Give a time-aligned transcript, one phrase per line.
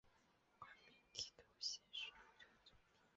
[0.57, 2.99] 官至提督衔徐州镇总兵。